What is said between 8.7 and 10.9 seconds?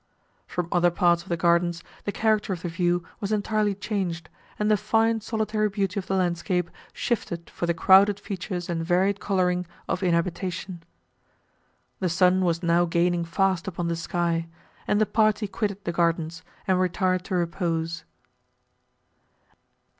varied colouring of inhabitation.